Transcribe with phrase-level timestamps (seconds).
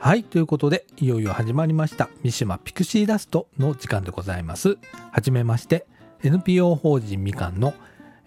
[0.00, 4.78] はい、ということで、いよいよ始まりました、三島ピクシーダストの時間でございます。
[5.10, 5.86] はじめまして、
[6.22, 7.74] NPO 法人みかんの、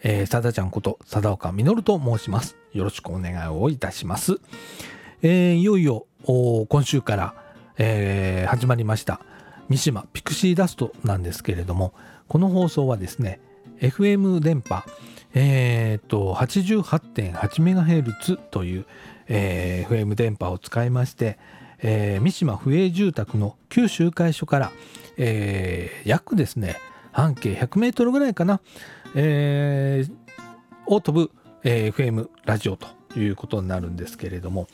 [0.04, 2.57] えー、さだちゃんこと、さだおかみのると申します。
[2.74, 4.42] よろしくお願いをいたします。
[5.21, 7.35] えーいよいよ、今週から、
[7.78, 9.22] えー始まりました、
[9.69, 11.94] 三島ピクシーダストなんですけれども、
[12.28, 13.40] この放送はですね、
[13.79, 14.83] FM 電波、
[15.33, 18.85] えー、と 88.8MHz という、
[19.30, 21.39] えー FM 電波を使いまして、
[21.84, 24.72] えー三島府営住宅の旧集会所から、
[25.17, 26.77] えー約ですね
[27.12, 28.62] 半径 100m ぐらいかな、
[29.16, 30.12] えー
[30.86, 31.31] を飛ぶ、
[31.63, 34.67] えー FM ラジオということになるんですけれども、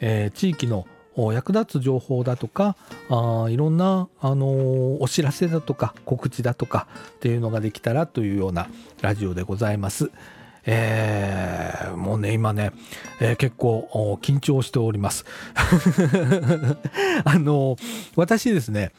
[0.00, 0.86] えー地域の
[1.32, 2.76] 役立つ情報だとか
[3.10, 6.86] あいろんな、あのーお知らせだとか告知だとか
[7.16, 8.68] っていうのができたらというような
[9.02, 10.10] ラジオでございます。
[10.70, 12.72] えーもうね今ね、
[13.20, 15.24] えー結構緊張しております。
[17.24, 17.76] あの
[18.16, 18.92] 私ですね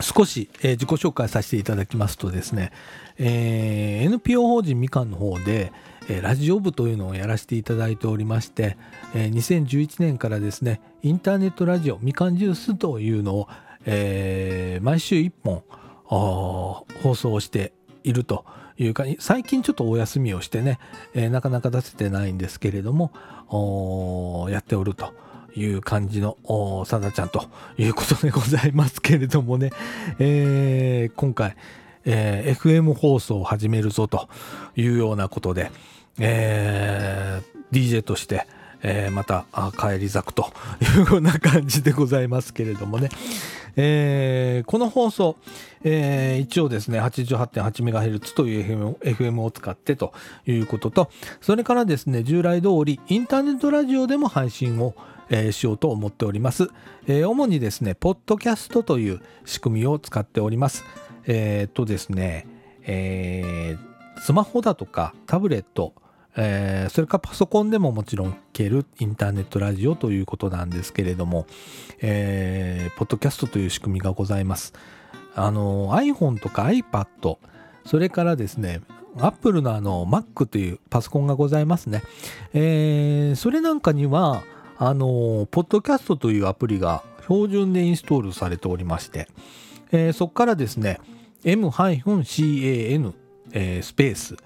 [0.00, 2.70] 少し、えー自己紹介させていただきますとですね、
[3.18, 5.72] えー NPO 法人みかんの方で、
[6.08, 8.76] えーラジオ部というのをやらせていただいておりまして、
[9.14, 13.48] えー2011年からですねインターネットラジオみかんジュースというのを、
[13.84, 15.64] えー毎週1本
[16.04, 16.84] 放
[17.16, 17.72] 送して
[18.04, 18.44] いると
[18.78, 20.78] いうか最近ちょっとお休みをしてね、
[21.14, 25.12] えーなかなか出せてないんですけれどもやっておると
[25.54, 26.36] いう感じの
[26.86, 27.44] さだちゃんと
[27.78, 29.70] いうことでございますけれどもね、
[30.18, 31.56] えー今回、
[32.04, 34.28] えー FM 放送を始めるぞと
[34.76, 35.70] いうようなことで、
[36.18, 38.46] えー DJ として、
[38.86, 39.46] えーまた
[39.76, 43.08] 帰り咲くというような感じでございますけれどもね、
[43.76, 45.36] えーこの放送、
[45.82, 50.12] えー一応ですね 88.8MHz という FM, FM を使ってと
[50.46, 51.10] いうことと
[51.40, 54.94] それからですね従来通りインターネットラジオでも配信を、
[55.30, 56.68] えーしようと思っております、
[57.06, 60.84] えー主にですねポッドキャストという仕組みを使っております。
[61.26, 62.46] えーっとですね、
[62.82, 65.92] えースマホだとかタブレット
[66.36, 71.46] えーそれかパソコンでももちろん聞けるインターネットラジオということなんですけれども、
[72.00, 74.72] えーポッドキャストという仕組みがございます。
[75.34, 77.38] あの iPhone とか iPad
[77.84, 78.82] それからですね
[79.18, 82.02] Apple のあの Mac というパソコンがございますね。
[82.52, 84.42] えーそれなんかには
[84.76, 89.28] あのポッドキャストというアプリが標準でインストールされておりまして、
[89.92, 91.00] えーそこからですね
[91.44, 93.14] M-CAN、
[93.52, 94.36] えースペース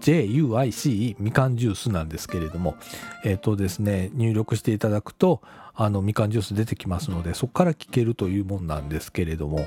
[0.00, 2.76] JUICE みかんジュースなんですけれども、
[3.24, 5.42] えっ、とですね、入力していただくと、
[5.74, 9.66] あの、みかんジュース出てきますので、そこから聞けるというもんなんですけれども、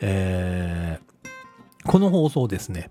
[0.00, 1.08] えー
[1.84, 2.90] この放送ですね、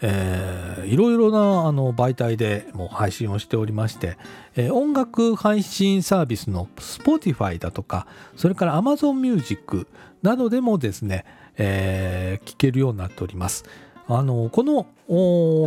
[0.00, 4.16] えーいろいろなあの媒体でもう配信をしておりまして、
[4.56, 8.06] えー音楽配信サービスの Spotify だとか、
[8.36, 9.86] それから Amazon Music
[10.22, 11.24] などでもですね、
[11.58, 13.64] えー聞けるようになっております。
[14.08, 14.86] あのこの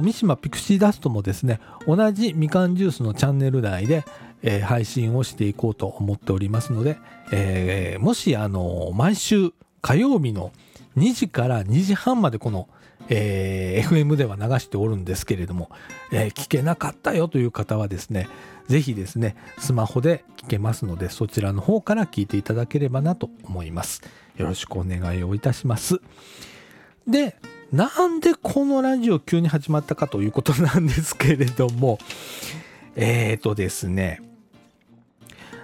[0.02, 4.03] 三島ピクシーダストもですね同じみかんジュースのチャンネル内で、
[4.41, 6.97] えー配信をしていこうと思っておりますので、
[7.31, 9.51] えーもしあの毎週
[9.81, 10.51] 火曜日の
[10.97, 12.68] 2時から2時半までこの、
[13.09, 15.69] えー FM では流しておるんですけれども、
[16.12, 18.28] え聞けなかったよという方はですね
[18.68, 24.01] ぜひですねスマホで聞けますのでそちらの方から聞いていただければなと思います。
[24.38, 26.01] よろしくお願いをいたします。
[27.07, 27.35] で
[27.72, 32.00] なんでこのラジオ急に始まったかということなんですけれども
[32.96, 34.22] えーとですね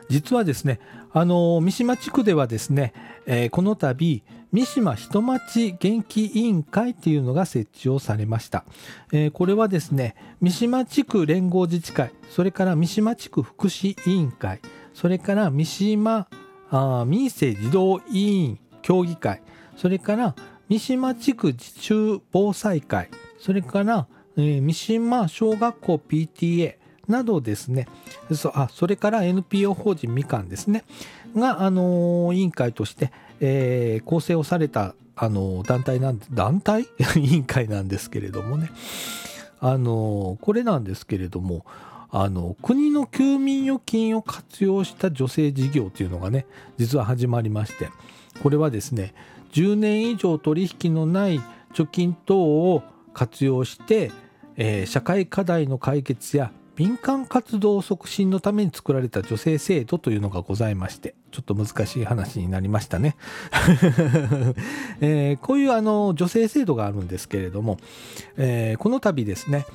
[0.09, 0.79] 実はですね
[1.11, 2.93] あの三島地区ではですね、
[3.25, 4.23] えーこの度
[4.53, 8.63] 三島人町元気委員会っていうのが設置をされました、
[9.11, 14.61] えーこれはですね三島地区連合自治会それから三島地区福祉委員会
[14.93, 16.29] それから三島
[16.71, 19.41] あ民生児童委員協議会
[19.75, 20.35] それから
[20.69, 24.07] 三島地区自中防災会それから、
[24.37, 26.75] えー三島小学校 PTA
[27.07, 27.87] などですね。
[28.33, 30.83] そあそれから NPO 法人みかんですね。
[31.35, 36.85] が、あのー委員会として、えー構成をされた、あのー団体なん団体？
[37.15, 38.69] 委員会なんですけれどもね。
[39.61, 41.65] あのーこれなんですけれども
[42.11, 46.45] あの国の休眠預金を活用した女性事業というのがね
[46.77, 47.89] 実は始まりまして
[48.43, 49.13] これはですね
[49.57, 51.41] 10年以上取引のない
[51.73, 52.83] 貯金等を
[53.15, 54.11] 活用して、
[54.55, 63.15] えー社会課題の解決や民間活動促進のために作られた女性制度というのがございましてちょっと難しい話になりましたね、
[65.01, 67.79] えーこういうあの女性制度があるんですけれども、
[68.37, 69.65] えーこの度ですね、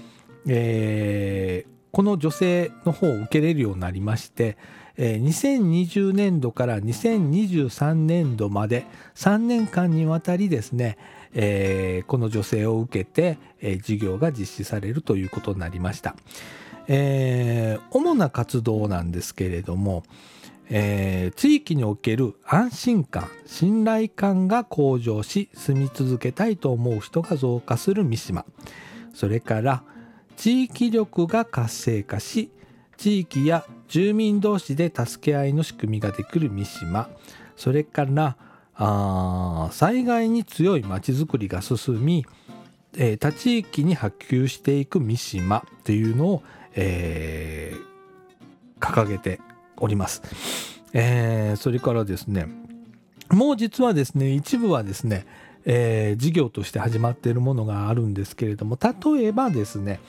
[0.47, 4.57] えこの女性の方を受けれるようになりまして、
[4.97, 10.99] えー2020年度から2023年度まで3年間にわたりですね、
[11.35, 16.15] えーこの助成を受けて、えー事業が実施されるということになりました。
[16.89, 20.03] えー主な活動なんですけれども、
[20.69, 28.45] えー地域における安心感信頼感が向上し住み続けたいと思う人が増加する三島
[29.13, 29.83] それから
[30.37, 32.51] 地域力が活性化し
[32.97, 37.11] 地域や住民同士で助け合いの仕組みができる三島
[37.57, 38.39] それから
[38.75, 42.25] あ災害に強いまちづくりが進み、
[42.97, 46.43] えー他地域に波及していく三島というのを、
[46.75, 47.93] えー
[48.81, 49.41] 掲げて
[49.77, 50.23] おります。
[50.95, 52.47] えーそれからですね
[53.29, 55.27] もう実はですね一部はですね、
[55.67, 60.01] えー事業として始まっているものがあるんですけれども例えばですね、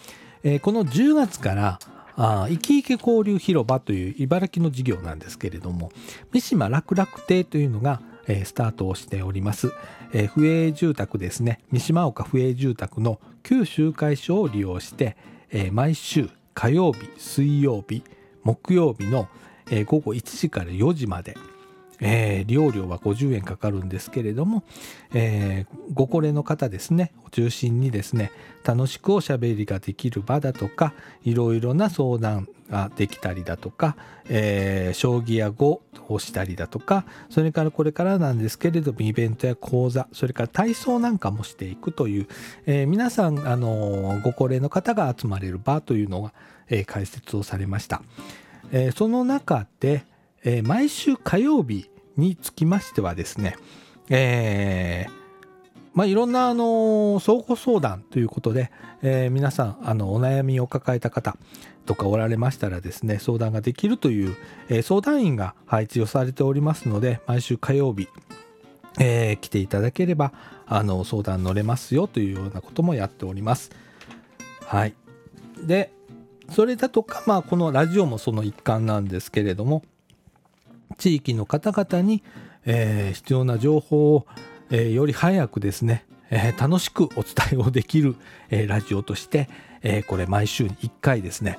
[0.43, 1.79] えーこの10月から
[2.15, 5.91] あーイケイケ交流広場という茨城の事業なんですけれども
[6.31, 9.71] 三島楽楽亭というのが、えスタートをしております、
[10.13, 11.59] えー府営住宅ですね。
[11.71, 15.17] 三島岡不営住宅の旧集会所を利用して、
[15.51, 18.03] え毎週火曜日水曜日
[18.43, 19.27] 木曜日の、
[19.69, 21.35] え午後1時から4時まで、
[22.03, 24.63] えー利用料は50円かかるんですけれども、
[25.13, 28.31] えーご高齢の方ですねを中心にですね
[28.63, 33.95] 楽しくおしゃべりができる場だとかいろいろな相談ができたりだとか、
[34.29, 42.27] えー将棋や碁をしたりだとかそれからこれからなんですけれどもイベントや講座それから体操なんかもしていくという、
[42.65, 46.33] えー皆さん、あのご高齢の方が集まれる場というのが、
[46.69, 48.01] えー開設をされました。
[48.71, 50.03] えーその中で、
[50.43, 53.55] えー毎週火曜日につきましてはですね、
[54.09, 55.23] えー
[55.93, 58.71] まあ、いろんな、あの相互相談ということで、
[59.03, 61.37] えー皆さんあのお悩みを抱えた方
[61.85, 64.35] とかおられましたらですね相談ができるという、
[64.69, 68.07] えー相談員が配置をされておりますので毎週火曜日、
[68.99, 70.33] えー来ていただければ
[70.65, 73.71] あの相談乗れますよというようなこともやっております。
[74.65, 74.95] はい、
[75.61, 75.91] で
[76.49, 79.83] それだとか、まあ、このラジオもその一環なんですけれども
[80.97, 82.23] 地域の方々に、
[82.65, 84.25] えー必要な情報を、
[84.69, 88.15] えーより早くですね、えー楽しくお伝えをできる、
[88.49, 89.49] えラジオとして、
[89.81, 91.57] えこれ毎週に1回ですね、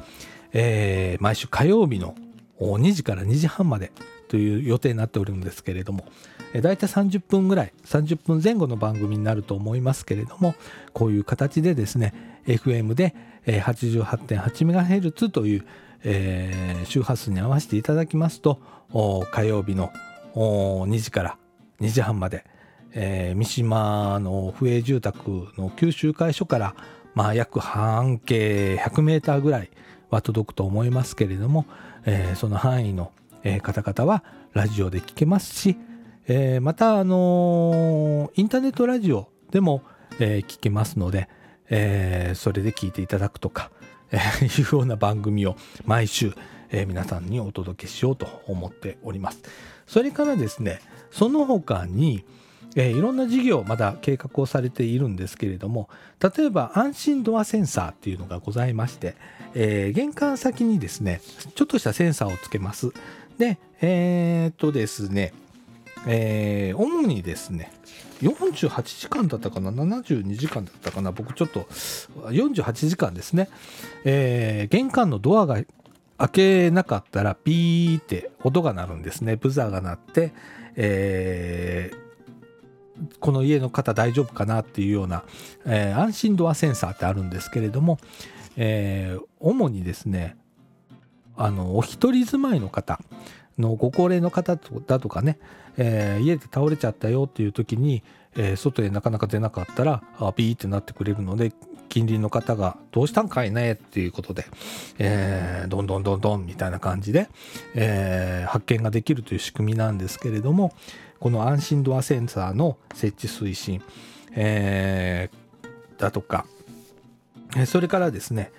[0.53, 2.15] え毎週火曜日の
[2.59, 3.93] 2時から2時半まで
[4.29, 6.07] という予定になっておるんですけれども、
[6.55, 10.55] えー、大体30分ぐらい30分前後の番組になると思いますけれども
[10.93, 13.15] こういう形でですね FM で、
[13.47, 15.67] 88.8MHz という、
[16.05, 18.61] えー周波数に合わせていただきますと
[19.33, 19.91] 火曜日の
[20.35, 21.39] 2時から
[21.81, 22.45] 2時半まで、
[22.93, 26.75] えー三島の府営住宅の旧集会所から、
[27.15, 29.71] まあ、約半径 100m ぐらい
[30.11, 31.67] は届くと思いますけれども、
[32.05, 33.12] えーその範囲の、
[33.62, 35.77] 方々はラジオで聞けますし、
[36.29, 39.83] えーまた、あのーインターネットラジオでも、
[40.21, 41.29] えー聞けますので、
[41.71, 43.71] えーそれで聞いていただくとか、
[44.14, 46.32] え ーいうような番組を毎週、
[46.70, 49.40] えー皆さんにお届けしようと思っております。
[49.87, 50.81] それからですね
[51.11, 52.25] その他に、
[52.76, 55.88] えーいろんな事業まだ計画をされているんですけれども
[56.37, 59.14] 例えば安心ドアセンサーっていうのがございまして、
[59.55, 61.20] えー玄関先にですね
[61.55, 62.92] ちょっとしたセンサーをつけます
[63.38, 65.33] でえーっとですね
[66.06, 67.71] えー主にですね
[68.28, 71.12] 48時間だったかな？72時間だったかな？
[71.12, 71.61] 僕ちょっと
[72.31, 73.49] 48時間ですね、
[74.04, 75.62] えー玄関のドアが
[76.16, 79.37] 開けなかったらピーって音が鳴るんですね。
[79.37, 80.33] ブザーが鳴って、
[80.76, 82.04] えー
[83.19, 85.25] この家の方大丈夫かなっていうような、
[85.66, 87.99] えー安心ドアセンサーってあるんですけれども、
[88.57, 90.37] えー主にですね
[91.37, 93.00] あのお一人住まいの方。
[93.58, 95.38] のご高齢の方だとかね、
[95.76, 98.02] えー家で倒れちゃったよっていう時に、
[98.37, 101.52] えー外へなかなか出なかったらあビーってなってくれるので
[101.88, 104.46] 近隣の方が「どうしたんかいね」っていうことで、
[104.99, 107.28] えーどんどんどんどんみたいな感じで、
[107.75, 110.73] えー発見ができるという仕組みなんですけれども
[111.20, 113.82] この安心ドアセンサーの設置推進、
[114.34, 115.44] えー
[115.96, 116.44] だとか
[117.66, 118.50] それからですね、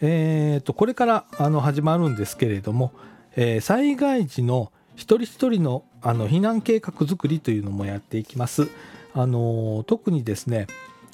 [0.00, 2.92] えーとこれからあの始まるんですけれども、
[3.36, 8.68] えー災害時の一人一人のあの避難計画作りというのもやっていきます。
[9.14, 10.66] あのー特にですね、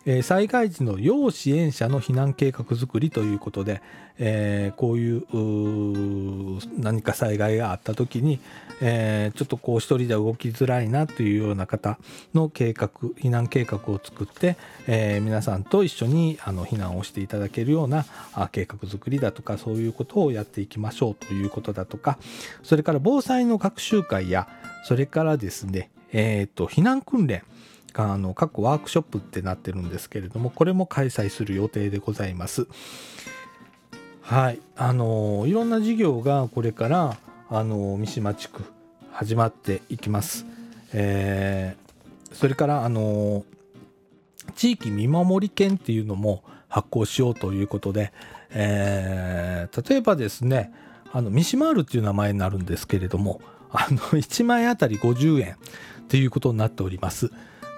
[0.07, 3.83] え、災害時の要支援者の避難計画づくりということで、
[4.19, 8.39] えー、こういう何か災害があった時に、
[8.81, 11.99] えー、ちょっとこう一人で動きづらいなというような方
[12.35, 18.07] の計画避難計画を作って、え、皆さんと一緒にあの避難をしていただけるような
[18.53, 22.19] 計画づくりだとかそういうことをやっていきましょうということだとか
[22.63, 24.47] それから防災の学習会や
[24.85, 27.43] それからですね、えーと避難訓練
[28.05, 32.67] あの各ワークショップってなってるんですけれどもこれも開催する予定でございます。
[34.21, 34.61] はい。
[34.77, 37.17] あのいろんな事業がこれから
[37.49, 38.65] あの三島地区
[39.13, 40.45] 始まっていきます、
[40.93, 43.45] えー、それからあの
[44.57, 48.13] 地域見守り券っていうのも発行しようということで、
[48.51, 50.73] えー、例えばですね
[51.13, 55.57] あのミシマールっていう名前になるんですけれどもあの1枚あたり50円っ
[56.09, 57.31] ていうことになっております。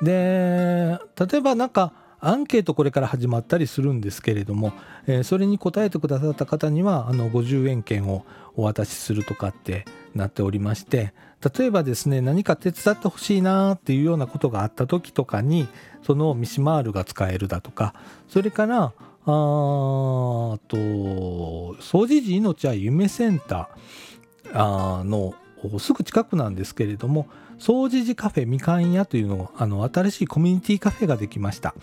[0.03, 4.73] で例えばなんかアンケートこれから始まったりするんですけれども、
[5.07, 8.25] えー、それに答えてくださった方にはあの50円券を
[8.57, 11.15] お渡しするとかってなっておりまして
[11.57, 15.69] 例えばですね何か手伝ってほしいなっていうようなことがあった時とかに
[16.03, 17.95] そのミシマールが使えるだとか
[18.29, 18.93] それからあ
[19.27, 20.59] と
[21.77, 25.35] 掃除時命は夢センターの
[25.79, 31.75] すぐ近くなんですけれども掃除時カフェみかん屋というのをあの新しいコミュニティカフェができました、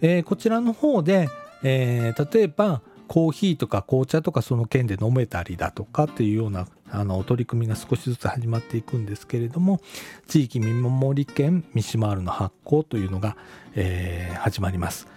[0.00, 1.28] えー、こちらの方で、
[1.62, 9.80] えー、例えばコーヒーとか紅茶とかその件で飲めたりだとかっていうようなあの取り組みが少しずつ始まっていくんですけれども
[10.26, 13.36] 地域見守り券ミシマールの発行というのが、
[13.74, 15.08] えー、始まります、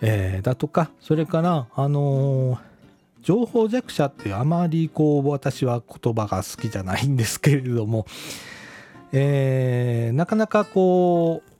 [0.00, 2.70] えー、だとかそれからあのー
[3.22, 8.06] 情報弱者ってあまりこう私は言葉が好きじゃないんですけれども、
[9.12, 11.50] えー、なかなかこう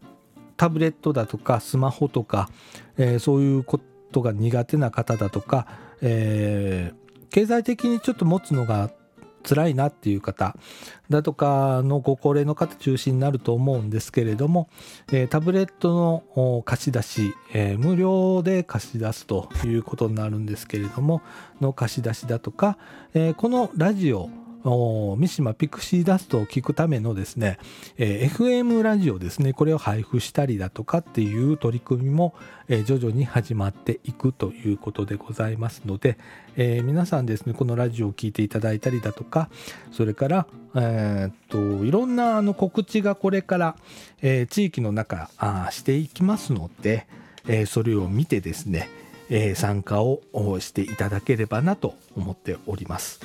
[0.57, 2.49] タブレットだとかスマホとか、
[2.99, 3.81] えー、そういうこ
[4.13, 5.67] とが苦手な方だとか、
[6.03, 8.91] えー、経済的にちょっと持つのが
[9.43, 10.55] 辛いなっていう方
[11.09, 14.69] だとかのご高齢の方中心になると思うんですけれども、
[15.13, 21.23] えー、タブレットの貸し出し、えー、無料で貸し出すということになるんですけれども
[21.61, 22.77] の貸し出しだとか、
[23.15, 24.29] えー、このラジオ
[24.63, 27.59] 三島ピクシーダストを聞くためのですね、
[27.97, 32.35] えー、FM ラジオですねこれを配布したりだとかっていう取り組みも、
[32.69, 36.19] えー、徐々に始まっていくということでございますので、
[36.57, 39.49] えー、皆さんですねこのラジオを聴いていただいたりだとか
[39.93, 43.77] それから、えー、っといろんなあの告知がこれから、
[44.23, 47.07] え地域の中あしていきますので、
[47.49, 48.89] えそれを見てですね、
[49.31, 50.21] え参加を
[50.61, 53.21] していただければなと思っております。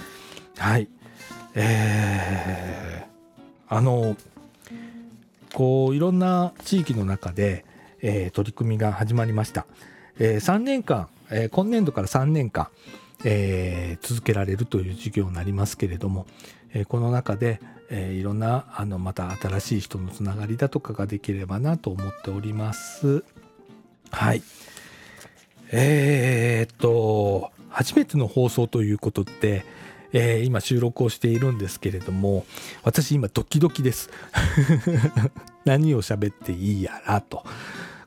[0.57, 0.87] はい。
[1.55, 4.17] えー、あの
[5.53, 7.63] こういろんな地域の中で、
[8.01, 9.65] えー、取り組みが始まりました、
[10.19, 12.67] えー、3年間、えー、今年度から3年間、
[13.23, 16.27] えー、続けられるという授業になりますけれども、
[16.73, 23.23] えー、この中で、えー、いろんなあのまた新しい人のつながりだとかができればなと思っております。
[24.11, 24.43] はい。
[25.71, 29.65] えー、っと初めての放送ということで、
[30.13, 32.45] えー、今収録をしているんですけれども
[32.83, 34.09] 私今ドキドキです。
[35.65, 37.43] 何を喋っていいやらと。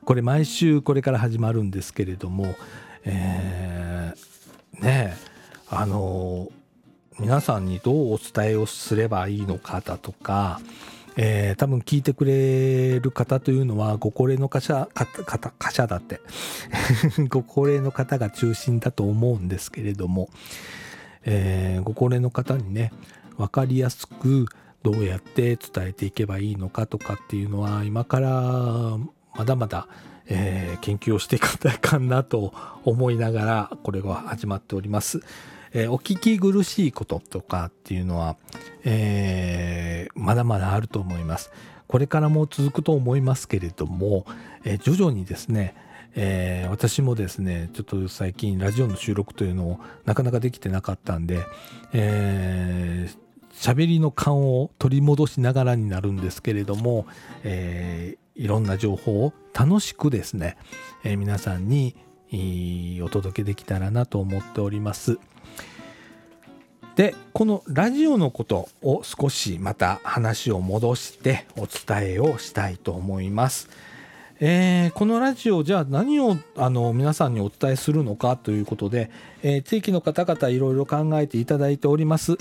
[0.05, 2.55] これ毎週これから始まるんですけれども、
[3.05, 5.17] えー、ね
[5.69, 6.51] あの
[7.19, 10.61] 皆さんにどうお伝えをすればいいのかだとか、
[11.17, 16.21] えー、多分聞いてくれる方というのはご高齢の方方方だって。
[17.27, 20.29] ご高齢の方が中心だと思うんですけれども、
[21.25, 22.91] えー、ご高齢の方にね
[23.37, 24.45] 分かりやすく
[24.83, 28.29] どうやって伝えていけばいいのかとかっていうのは今から
[29.35, 29.87] まだまだ、
[30.27, 32.53] えー、研究をしていかないかんなと
[32.85, 35.21] 思いながらこれが始まっております。
[35.71, 38.37] えー、お聞き苦しいこととかっていうのは、
[38.83, 41.51] えー、まだまだあると思います。
[41.87, 44.25] これからも続くと思いますけれども、
[44.63, 45.75] え徐々にですね、
[46.15, 51.39] えー、私もですねちょっと最近ラジオの収録というのをなかなかできてなかったんで、
[51.93, 57.05] えー、喋りの勘を取り戻しながらになるんですけれども、
[57.43, 60.57] えー、いろんな情報を楽しくですね、
[61.03, 61.95] えー、皆さんに
[63.03, 65.17] お届けできたらなと思っております。
[66.95, 73.69] でこのラジオのことを少しまた話を戻してお伝えをしたいと思います。
[74.41, 79.11] えー、このラジオじゃあ何をあの皆さんにお伝えするのかということで、
[79.43, 82.37] えー、地域の方々いろいろ考えていただいております、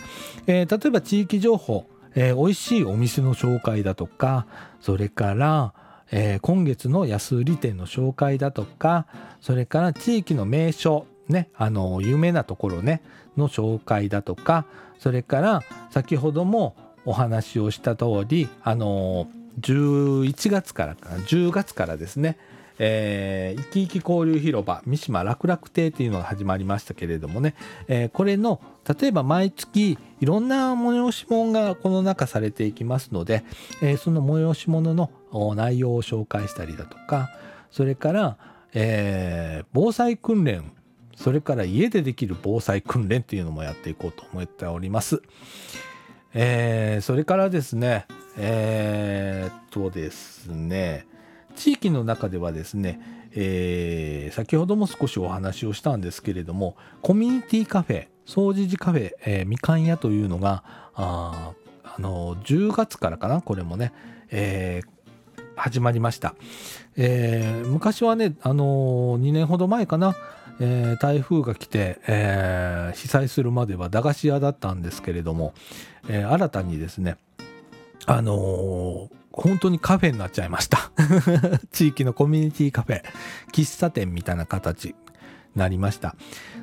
[0.47, 4.47] えー、例えば地域情報、えー、美味しいお店の紹介だとか
[4.81, 5.75] それから、
[6.12, 9.07] えー、今月の安売り店の紹介だとか
[9.40, 13.02] それから地域の名所ねあの有名なところね
[13.37, 14.67] の紹介だとか
[15.00, 19.28] それから先ほどもお話をした通りあの
[19.61, 22.38] 11月からか10月からですね。
[22.79, 27.55] えー、生き生き交流広場三島楽楽亭というのが始まりましたけれどもね、
[27.88, 28.61] えー、これの
[29.00, 33.45] 例えば毎月いろんな催し物がこの中されていきますので、
[33.83, 35.11] えー、その催し物の
[35.57, 37.31] 内容を紹介したりだとか
[37.71, 38.37] それから、
[38.73, 40.73] えー、防災訓練
[41.17, 45.21] それから家でできる防災訓練というのもやっていこうと思っております。
[46.33, 48.07] えー、それからですね
[48.38, 51.07] えー、っとですね
[51.57, 53.00] 地域の中ではですね、
[53.33, 60.62] えー、先ほども少しお話をしたんですけれどもコミュニティカフェ掃除時カフェ、えー、みかん屋というのが
[60.95, 61.52] あ
[61.85, 63.92] あの10月からかなこれもね、
[64.30, 66.37] えー、始まりました、
[66.97, 70.14] えー、昔はね、あのー、2年ほど前かな、
[70.61, 75.54] えー、台風が来て、えー、被災するまでは駄菓子屋だったんですけれども、
[76.09, 77.16] え、新たにですね
[78.09, 80.91] あのー、本当にカフェになっちゃいました。
[81.71, 83.03] 地域のコミュニティカフェ。
[83.53, 84.95] 喫茶店みたいな形に
[85.55, 86.17] なりました。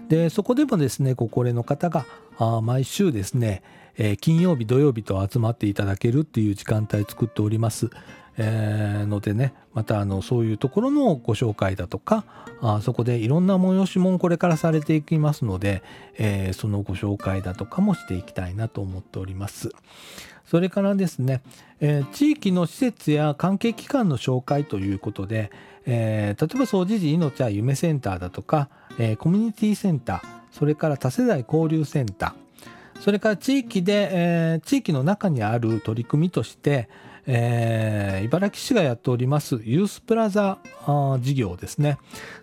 [0.10, 2.06] でそこでもですねご高齢の方が
[2.38, 3.62] あ毎週ですね、
[3.98, 7.90] えー、金曜日土曜日と集まっていただけるっていう時間帯作っております。
[8.38, 12.26] えー、のでねまたあのそういうところのご紹介だとか
[12.62, 15.84] あそこでいろんな催し物これからされていきますので、
[16.18, 19.72] えー、そのご紹介だとかもしていきたいなと思っております。
[20.46, 21.42] それからですね、
[21.80, 25.52] えー、地域の施設や関係機関の紹介ということで、
[25.86, 32.46] えー、例えば掃除時命は夢センターだとか、えー、コミュニティセンターそれから多世代交流センター
[33.02, 36.88] それから地域で、え地域の中にある取り組みとして、
[37.28, 40.60] えー、茨城市がやっておりますユースプラザ
[41.20, 41.98] 事業ですね。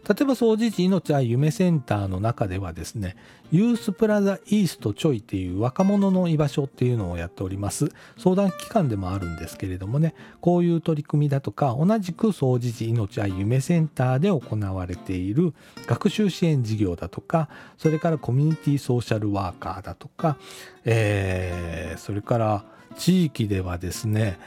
[0.08, 3.16] 例えば、総除時命愛夢センターの中ではですね、
[3.52, 7.92] ユースプラザイーストちょいっていう若者の居場所っていうのをやっております。
[8.18, 15.54] 相談機関でもあるんですけれどもね、こういう取り組みだとか、同じく総除時命愛夢センターで行われている
[15.86, 17.48] 学習支援事業だとか、
[17.78, 20.36] それからコミュニティソーシャルワーカーだとか、
[20.84, 22.64] えー、それから
[22.96, 24.38] 地域ではですね、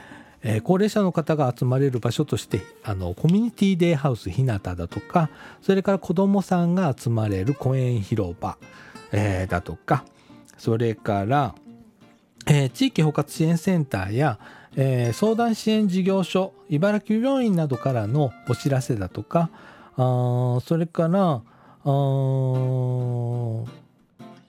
[0.48, 5.32] えー、高齢者の方が集まれる場所としてあのコミュニティデイハウスひなただとか
[5.62, 8.58] それから子どもさんが集まれる公園広場、
[9.12, 10.06] えー、だとか
[10.60, 11.56] それから、
[12.46, 14.40] えー、地域包括支援センターや、
[14.78, 19.50] え相談支援事業所茨城病院などからのお知らせだとか
[19.98, 21.44] あそれからあ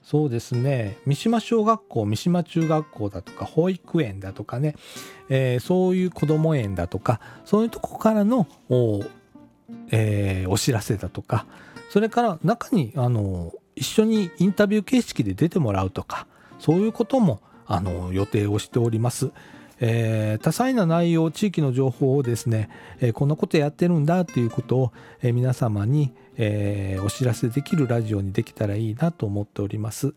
[0.09, 4.77] そうですね三島小学校三島中学校だとか保育園だとかね、
[5.27, 9.03] えー、そういう子ども園だとかそういうとこからのお,、
[9.91, 11.45] えー、お知らせだとか
[11.89, 16.25] それから中にあの一緒にインタビュー形式で出てもらうとか
[16.57, 19.31] そういうこともあの予定をしております。
[19.79, 30.13] えー、多彩な内容地域の情報をですね、えー、こんなことやってるんだっていうことを、えー、皆様に、えお知らせできるラジオにできたらいいなと思っております。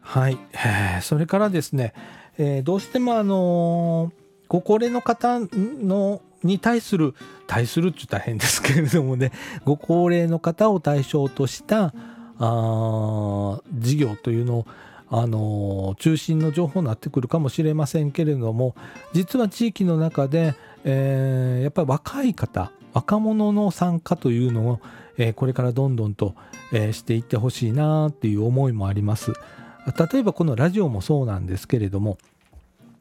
[0.00, 1.94] はい、え それからですね、
[2.38, 4.12] えどうしてもあの
[4.48, 7.14] ご高齢の方のに対する
[7.46, 9.30] 対するって言ったら変ですけれどもね
[9.64, 11.94] ご高齢の方を対象とした
[12.38, 14.66] あ事業というのを
[15.10, 18.74] あの中心の情報になってくるかもしれませんけれども
[19.12, 24.80] 実は地域の中で、えー、やっぱり若い方若者の参加というのを、
[25.18, 26.34] えー、これからどんどんと、
[26.72, 29.32] えー、していってほしいなっていう思いもあります。
[30.12, 32.18] 例えばこのラジオもそうなんですけれども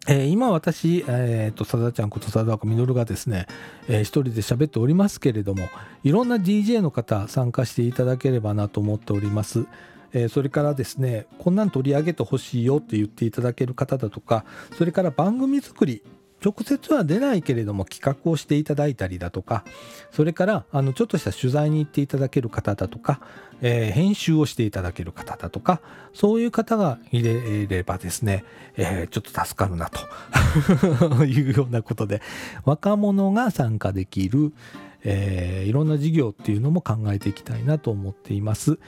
[0.08, 3.48] えー、今私、えーと、さだちゃんことさだこみのるがですね、
[3.88, 5.68] えー、一人で喋っておりますけれども
[6.04, 9.66] いろんな DJ の方参加していただければなと思っております。
[10.12, 14.44] えー、それからですねこんなん取り上げてほしいよって言っていただける方だとか
[14.76, 16.02] それから番組作り
[16.44, 19.64] 直接は出ないけれども企画をしていただいたりだとか
[20.12, 23.22] それからあのちょっとした取材に行っていただける方だとか、
[23.62, 25.82] えー、編集をしていただける方だとか
[26.14, 28.44] そういう方がいれればですね、
[28.78, 30.00] えー、ちょっと助かるなと
[31.26, 32.22] いうようなことで
[32.64, 34.54] 若者が参加できる、
[35.04, 38.80] えー、いろんな事業っていうのも考えていきたいなと思っています。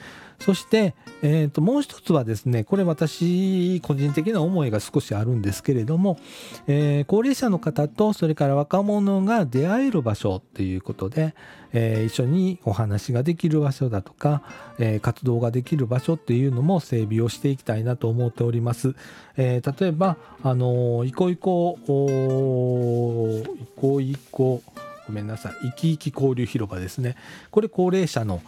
[0.42, 6.20] そして、えー、ともう一つはですねこれ私個人的な思いが少しあるんですけれども、
[6.68, 11.36] えー、高齢者の方とそれから若者が出会える場所ということで、
[11.74, 14.42] えー、一緒にお話ができる場所だとか、
[14.80, 18.96] えー、活動ができる場所っていうのも整備をしていきたいなと思っております。
[19.38, 24.62] え、例えば、あのー、いこいこ、いこいこ、
[25.08, 27.16] ごめんなさい、いきいき交流広場ですね。
[27.50, 28.42] これ高齢者の、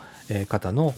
[0.48, 0.94] 方の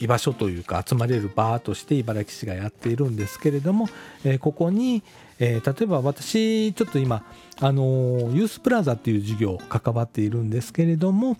[0.00, 3.88] 居場所というか集まれる場として茨城市がやっているんですけれども、
[4.24, 5.02] えここに、
[5.38, 7.24] え例えば私ちょっと今
[7.60, 11.36] あのユースプラザっていう事業関わっているんですけれども、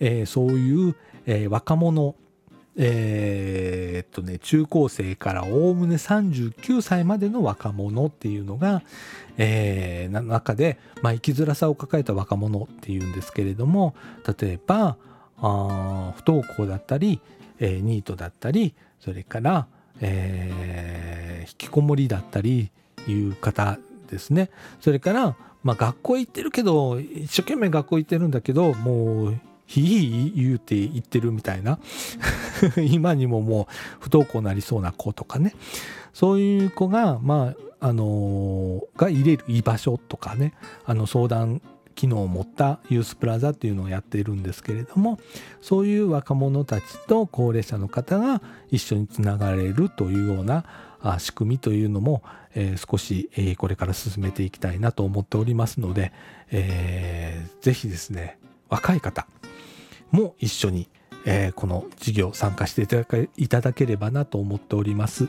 [0.00, 2.14] えそういう、え若者
[2.76, 8.82] えー、っとね、中高生からおおむね39歳までの若者っていうのが、
[9.36, 13.94] えー、中で、まあ、生きづらさを抱えた若者っていうんですけれども
[14.26, 14.96] 例えば、
[15.38, 17.20] あ不登校だったり、
[17.58, 19.66] えー、ニートだったりそれから、
[20.00, 22.70] えー、引きこもりだったり
[23.08, 24.50] いう方ですね。
[24.80, 31.78] それから、まあ、学校行ってるけど一生懸命学校行ってるんだけどもうひい言うて言ってるみたいな。
[32.90, 33.66] 今にももう
[34.00, 35.54] 不登校なりそうな子とかね。
[36.12, 40.54] そういう子がまああのー、が入れる居場所とかね。
[40.84, 41.62] あの相談
[41.94, 45.18] 機能を持ったユースプラザっていうのをやっているんですけれども。
[45.60, 50.64] そういう若者たちと高齢者の方が一緒につながれるというような
[51.18, 52.22] 仕組みというのも、
[52.54, 56.12] えー、少し、えー、これから進めていきたいなと思っておりますので、
[56.50, 59.26] えー、ぜひですね若い方
[60.12, 60.88] も一緒に、
[61.24, 62.82] えー、この事業参加して
[63.36, 65.28] いただければなと思っております。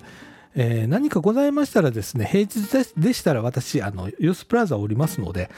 [0.56, 5.50] えー、何かございましたらですね、平日でしたら私、あの、ユースプラザおりますので、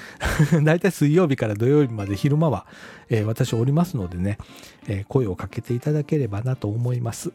[0.64, 2.66] だいたい水曜日から土曜日まで昼間は、
[3.10, 4.38] えー、私おりますのでね、
[4.88, 7.34] えー、声をかけていただければなと思います。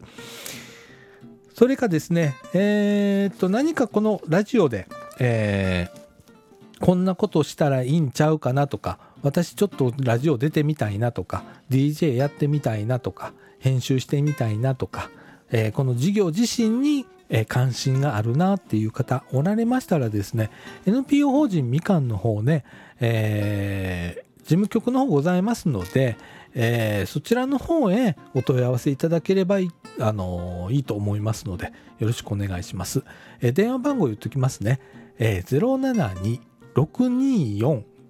[1.54, 4.86] それかですね、えっと、何かこのラジオで、
[5.18, 5.88] え
[6.80, 15.10] こんなことしたらいいんちゃうかなとか、私ちょっとラジオ出てみたいなとか、DJ やってみたいなとか、編集してみたいなとか、
[15.52, 20.50] えこの事業自身にえ関心があるなっていう方おられましたらですね
[20.84, 22.64] NPO 法人みかんの方ね、
[23.00, 26.16] えー、事務局の方ございますので、
[26.54, 33.04] えー、そちらの方へお問い合わせいただければいい,、あのー、いいと思いますのでよろしくお願いします、
[33.40, 34.80] えー、電話番号言っときますね、
[35.18, 35.44] えー、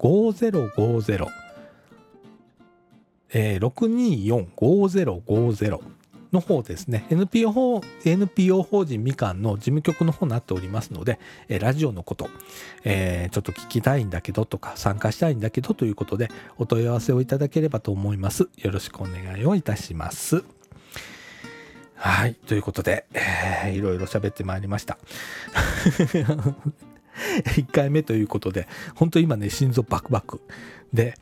[0.01, 1.27] 5050
[3.33, 5.79] え、624-5050
[6.33, 7.05] の方ですね。
[7.09, 12.29] NPO 法 NPO 法人みかんの事務局の方になっておりますので、えラジオのこと、
[12.83, 18.49] えー、ちょっと聞きたいんだけどとか参加したいんだけどということでお問い合わせをいただければと思います。
[18.57, 20.43] よろしくお願いをいたします。
[21.95, 22.33] はい。
[22.33, 24.97] ということで、えー、いろいろ喋ってまいりました。
[27.55, 30.41] 1回目ということで本当今ね心臓バクバク
[30.93, 31.15] で、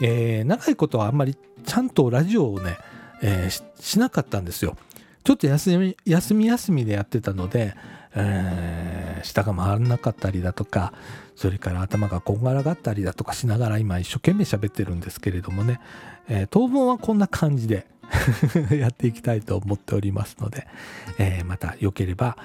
[0.00, 2.76] えー、長いことはあんまりちゃんとラジオをね
[3.22, 4.76] えー、しなかったんですよ。
[5.24, 7.74] ちょっと休み休み休みでやってたので、
[8.16, 10.92] えー、舌が回らなかったりだとか
[11.36, 15.80] それから頭がこんがらがったりだとかしながら今一生懸命喋ってるんですけれどもね、
[16.28, 17.86] えー、当分はこんな感じで
[18.76, 20.66] やっていきたいと思っておりますので、
[21.18, 22.36] えー、またよければ、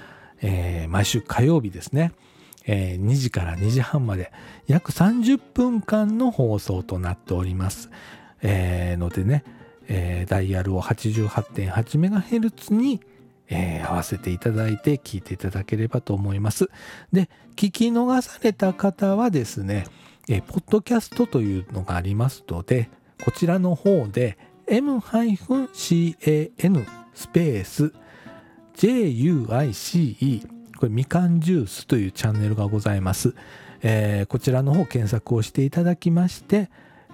[0.43, 2.11] えー、毎週火曜日ですね、
[2.67, 4.32] えー、2時から2時半まで
[4.67, 7.89] 約30分間の放送となっております、
[8.41, 9.43] えー、のでね
[9.88, 13.01] えー、ダイヤルを 88.8MHz に、
[13.49, 16.69] えー、合わせていただいて聞いていただければと思います。
[17.12, 19.88] で、聞き逃された方はですね、
[20.30, 22.89] えー、ポッドキャストというのがありますので、
[23.23, 25.38] こちらの方で m-can
[27.13, 27.93] スペース
[28.75, 33.33] juice これみかんジュースというチャンネルがございます。
[33.81, 36.69] えー、こちらの方検索をしていただきまして、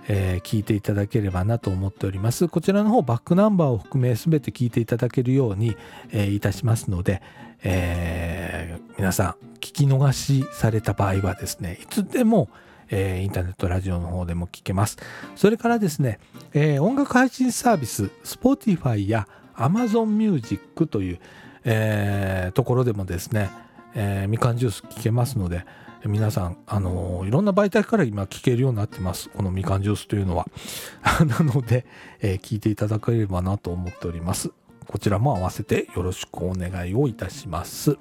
[0.07, 2.47] えー、聞いていただければなと思っております。
[2.47, 5.75] こちらの方バックナンバーを含め全て聞いていただけるように、
[6.11, 7.21] えー、いたしますので、
[7.63, 12.49] えー、皆さん聞き逃しされた場合はですねいつでも、
[12.89, 14.97] えインターネットラジオの方でも聞けます。
[15.35, 16.19] それからですね、
[16.53, 21.19] え音楽配信サービス Spotify や Amazon Music という、
[21.65, 23.49] えところでもですね、
[23.95, 25.65] えみかんジュース聞けますので、
[26.05, 29.29] 皆さん、あのー、いろんな媒体から今聞けるようになってます。
[29.29, 30.47] このみかんジュースというのは。
[31.25, 31.85] なので、
[32.19, 34.51] えー、聞いていただければなと思っております。
[34.85, 37.97] こちらも合わせてよろしくお願いをいたします。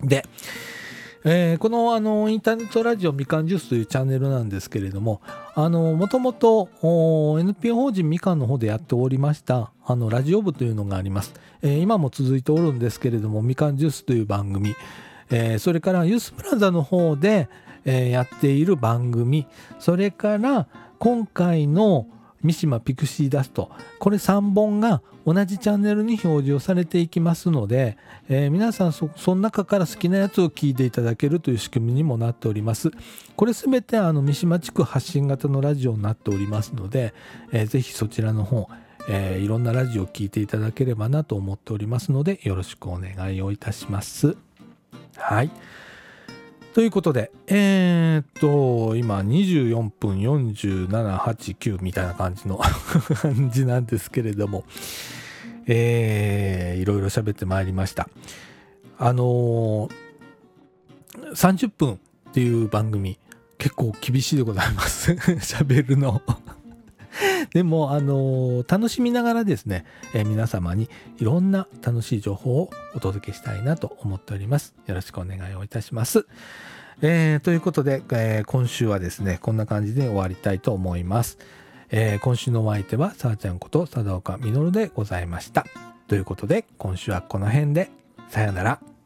[0.00, 0.24] で、
[1.24, 5.20] えー、このあのインターネットラジオみかんジュースというチャンネルなんですけれども、
[5.60, 6.68] あのもともと
[7.40, 14.76] NPO 法人みかんの方でやっておりましたあのラジオ部というのがあります、えー、今も続いておるんですけれどもみかんジュースという番組、
[15.30, 17.48] えー、それからユースプラザの方で、
[17.84, 19.48] えー、やっている番組。
[19.80, 20.68] それから
[21.00, 22.06] 今回の
[22.42, 27.98] 三島ピクシーダストこれ3本が同じチャンネルに表示をされていきますので、
[28.28, 32.90] えー、皆さんその中から好きなやつを聞いていただけるという仕組みにもなっております
[33.36, 37.12] これすべてあの三島地区発信型のラジオになっておりますので、
[37.52, 38.68] えー、ぜひそちらの方
[39.10, 44.36] えー、いろんなラジオを聴いていただければなと思っておりますのでよろしくお願いをいたします。
[45.16, 45.50] はい。
[46.78, 52.56] ということで、えー、っと、今24分47、8、9みたいな感じの
[53.20, 54.62] 感じなんですけれども、
[55.66, 58.08] えー、いろいろ喋ってまいりました。
[58.96, 59.90] あのー、
[61.32, 61.98] 30分っ
[62.32, 63.18] ていう番組、
[63.58, 65.14] 結構厳しいでございます。
[65.42, 66.22] 喋るの
[67.52, 74.74] でも、あのー、楽しみながらですね、えー、皆様にいろんな楽しい情報をお届けしたいなと思っております。
[74.86, 76.26] よろしくお願いをいたします。
[77.00, 81.38] えー、ということで、え今週はですね、こんな感じで終わりたいと思います。
[81.90, 85.64] え今週のお相手は、さあちゃんこと佐岡実でございました。
[86.08, 87.90] ということで、今週はこの辺で、
[88.30, 88.97] さよなら。